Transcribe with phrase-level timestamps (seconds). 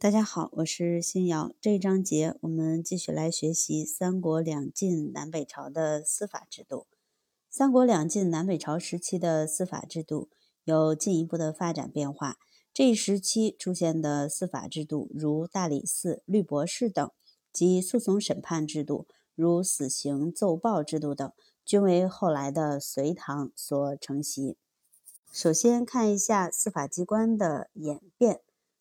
[0.00, 1.52] 大家好，我是新瑶。
[1.60, 6.86] 这一章节我们继续来学习三国两晋南北朝的司法制度。
[7.50, 10.30] 三国两晋南北朝时期的司法制度
[10.64, 12.38] 有进一步的发展变化。
[12.72, 17.10] 这一时期出现的司法制度，如大理寺、律博士等，
[17.52, 21.30] 及诉讼审判制度，如死刑奏报制度等，
[21.62, 24.56] 均为后来的隋唐所承袭。
[25.30, 28.40] 首先看一下司法机关的演变。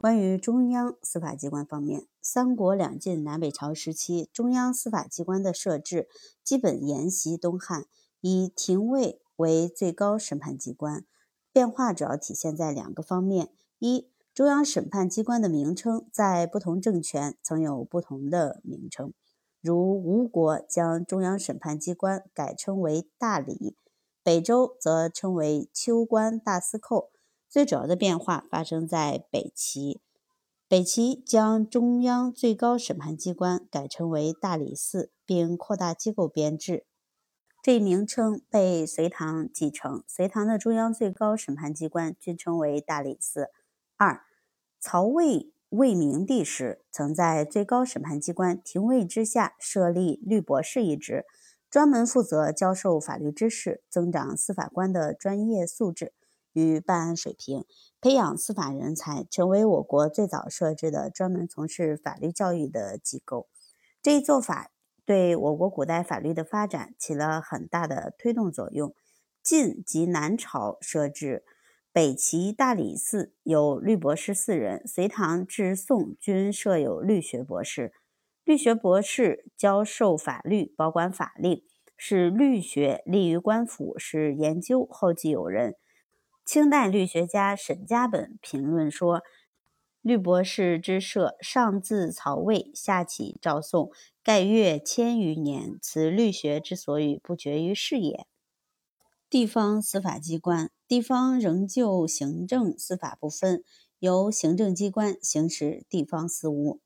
[0.00, 6.08] 关于中央司法机关方面，三国两晋南北朝时期，中央司法机关的设置
[6.42, 7.84] 基本沿袭东汉，
[8.22, 11.04] 以廷尉为最高审判机关。
[11.52, 19.12] 变化主要体现在两个方面：一、中央审判机关的名称在不同政权曾有不同的名称，
[19.60, 23.76] 如吴国将中央审判机关改称为大理，
[24.22, 27.10] 北周则称为秋官大司寇。
[27.50, 30.00] 最主要的变化发生在北齐，
[30.68, 36.84] 北齐将中央最高审判机关改称为大理寺，并扩大机构编制。
[37.60, 43.48] 这一名称被隋唐继承，隋唐的中央最高审判机关均称为大理寺。
[43.96, 44.22] 二，
[44.78, 51.24] 曹魏魏明帝时，曾在最高审判机关廷尉之下设立律博士一职，
[51.68, 56.12] 专门负责教授法律知识，增长司法官的专业素质。
[56.52, 57.64] 与办案水平，
[58.00, 63.48] 培养司法人才，成为我国最早设置的专门从事法律教育的机构。
[64.02, 64.70] 这一做法
[65.04, 68.94] 对我国古代法律的发展起了很大的推动作用。
[69.42, 71.44] 晋及南朝设置
[71.92, 77.94] 北齐大理寺，有律博士四人；隋唐至宋均设有律学博士。
[78.44, 81.62] 律学博士教授法律，保管法令，
[81.96, 85.76] 使律学利于官府，使研究后继有人。
[86.52, 89.22] 清代律学家沈家本评论说
[90.02, 93.92] ：“律博士之设，上自曹魏，下启赵宋，
[94.24, 95.78] 盖越千余年。
[95.80, 98.26] 此律学之所以不绝于世也。”
[99.30, 103.62] 地方司法机关，地方仍旧行政司法不分，
[104.00, 106.80] 由行政机关行使地方事务。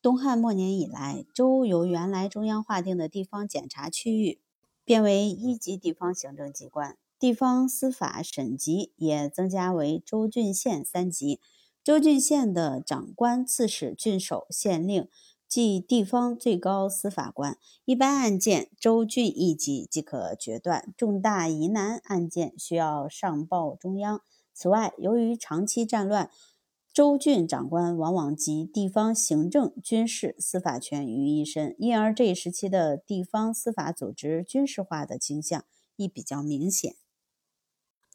[0.00, 4.38] 东汉末年以来，州由原来中央划定的地方检察区域，
[4.84, 6.96] 变为一级地方行政机关。
[7.18, 11.40] 地方司法省级也增加为州、郡、县三级。
[11.82, 15.08] 州、郡、县的长官、刺史、郡守、县令，
[15.48, 17.56] 即地方最高司法官。
[17.84, 24.20] 一般案件，州、郡一级即可决断；重大疑难案件需要上报中央。
[24.52, 26.30] 此外，由于长期战乱，
[26.92, 36.96] 州、郡长官往往集地方行政、军事、司法权于一身，因而这一时期的地方司法组织军事化的倾向亦比较明显。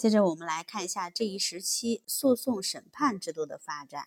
[0.00, 4.04] 接着我们来看一下这一时期诉讼审判制度的发展。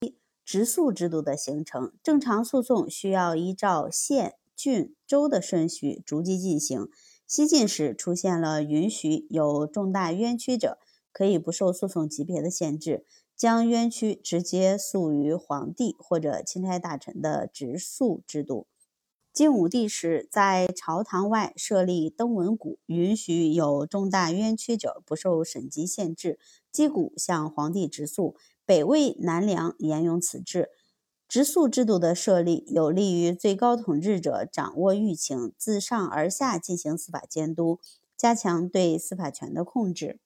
[0.00, 0.14] 一、
[0.44, 1.94] 直诉制度的形成。
[2.02, 6.90] 正常诉讼需要依照县、郡、州的顺序逐级进行。
[7.26, 10.78] 西晋时出现了允许有重大冤屈者
[11.10, 18.66] 可以不受诉讼级别的限制，将冤屈直接诉于皇帝或者钦差大臣的直诉制度。
[19.32, 26.40] 晋武帝时，在朝堂外设立登闻鼓，允许有重大冤屈者不受审级限制，
[26.72, 28.34] 击鼓向皇帝直诉。
[28.66, 30.70] 北魏、南梁沿用此制。
[31.28, 37.78] 直诉制度的设立，有利于最高统治者掌握狱情，自上而下进行司法监督，
[38.16, 40.18] 加强对司法权的控制。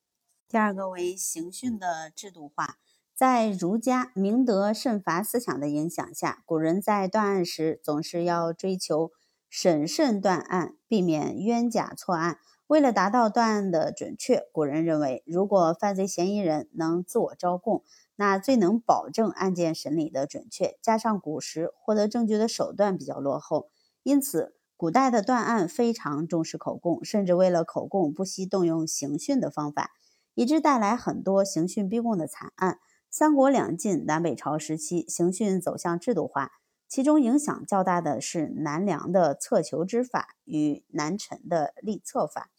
[0.47, 2.79] 第二个为刑讯的制度化。
[3.15, 9.11] 在儒家明德慎罚思想的影响下，古人在断案时总是要追求
[9.49, 12.39] 审慎断案，避免冤假错案。
[12.67, 17.85] 为了达到断案的准确，古人认为，如果犯罪嫌疑人能自我招供，
[18.17, 20.77] 那最能保证案件审理的准确。
[20.81, 23.69] 加上古时获得证据的手段比较落后，
[24.03, 29.91] 因此古代的断案非常重视口供，甚至为了口供不惜动用刑讯的方法，
[30.33, 32.79] 以致带来很多刑讯逼供的惨案。
[33.09, 36.51] 三国两晋南北朝时期，刑讯走向制度化，
[36.87, 42.49] 其中影响较大的是南梁的策囚之法与南陈的立策法。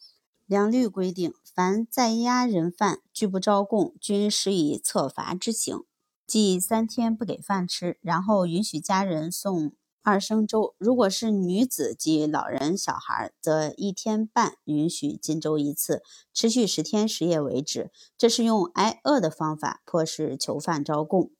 [0.45, 5.83] 两律规定，凡在押人犯拒不招供，均施以策罚之刑，
[6.25, 9.73] 即三天不给饭吃，然后允许家人送。
[10.07, 16.01] 二生粥，如果是女子及老人、小孩，则一天半允许进粥一次，
[16.33, 17.91] 持续十天十夜为止。
[18.17, 21.31] 这是用挨饿的方法迫使囚犯招供。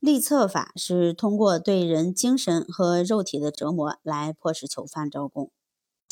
[0.00, 5.50] 立策法是通过对人精神和肉体的折磨来迫使囚犯招供。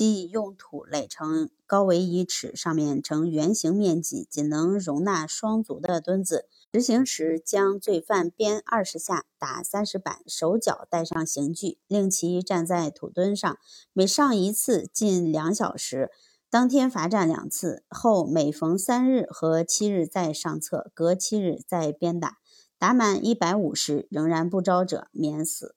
[0.00, 6.49] 即用土垒成高为一尺、上面呈圆形面积、仅能容纳双足的墩子。
[6.73, 13.58] 执行时，将罪犯鞭二十下，打三十板，手脚带上刑具，令其站在土墩上，
[13.93, 16.11] 每上一次近两小时。
[16.49, 22.38] 当天罚站两次，后每逢三日和七日再上厕，隔七日再鞭打。
[22.79, 25.75] 打满一百五十仍然不招者，免死。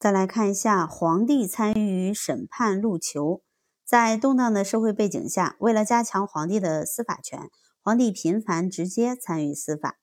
[0.00, 3.42] 再来看一下皇帝参与审判入囚。
[3.84, 7.50] 在动荡的社会背景下，为了加强皇帝的司法权。
[7.82, 9.98] 皇帝频繁直接参与司法，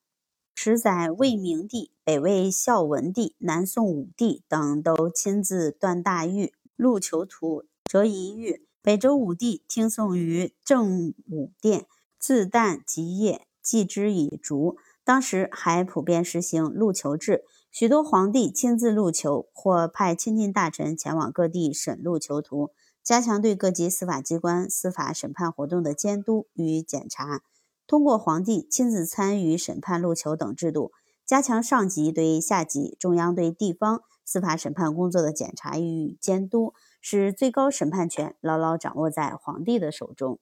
[0.53, 8.67] 十载魏明帝、北魏孝文帝、南宋武帝等都亲自断大狱、录囚徒、折一狱。
[8.83, 11.87] 北周武帝听讼于正武殿，
[12.19, 14.77] 自旦即夜，祭之以烛。
[15.03, 17.43] 当时还普遍实行录囚制，
[17.79, 22.71] 许多皇帝亲自录囚，或派亲近大臣前往各地审录囚徒，
[23.03, 27.43] 加强对各级司法机关司法审判活动的监督与检查。
[27.85, 30.91] 通过皇帝亲自参与审判录囚等制度，
[31.23, 40.39] 加强上级对下级、中央对地方司法审判工作的检查与监督，使最高审判权牢牢掌握在皇帝的手中。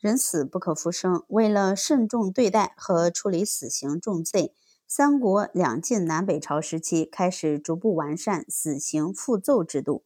[0.00, 4.52] 人死不可复生，为了慎重对待和处理死刑重罪，
[4.96, 10.04] 三国两晋南北朝时期开始逐步完善死刑复奏制度。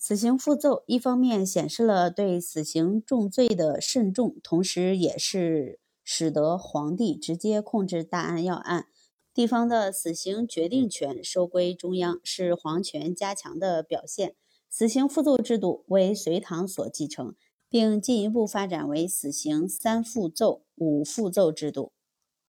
[0.00, 5.78] 死刑复奏一方面显示了对死刑重罪的慎重，同时也是。
[6.02, 8.86] 使得皇帝直接控制大案要案，
[9.32, 14.34] 地方的死刑决定权收归中央，是皇权加强的表现。
[14.68, 17.36] 死刑复奏制度为隋唐所继承，
[17.68, 21.92] 并进一步发展为死刑三复奏、五复奏制度。